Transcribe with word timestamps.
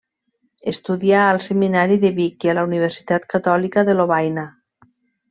Estudià 0.71 1.25
al 1.33 1.41
seminari 1.49 1.97
de 2.05 2.11
Vic 2.17 2.47
i 2.49 2.53
a 2.53 2.55
la 2.61 2.67
Universitat 2.71 3.29
Catòlica 3.35 3.85
de 3.91 3.97
Lovaina. 3.99 4.47